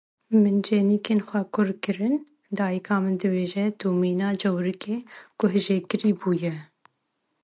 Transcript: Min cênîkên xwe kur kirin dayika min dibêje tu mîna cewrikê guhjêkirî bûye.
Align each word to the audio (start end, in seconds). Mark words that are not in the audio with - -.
Min 0.41 0.57
cênîkên 0.67 1.19
xwe 1.27 1.41
kur 1.53 1.69
kirin 1.83 2.15
dayika 2.57 2.95
min 3.03 3.15
dibêje 3.21 3.65
tu 3.79 3.87
mîna 4.01 4.29
cewrikê 4.41 4.95
guhjêkirî 5.39 6.11
bûye. 6.19 6.55